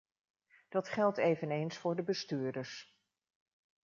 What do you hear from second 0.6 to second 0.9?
Dat